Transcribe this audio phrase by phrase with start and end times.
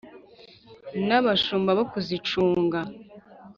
[1.07, 2.79] n' abashumba bo kuzicunga